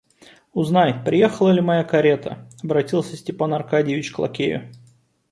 [0.55, 4.67] Узнай, приехала ли моя карета,— обратился Степан Аркадьич к лакею.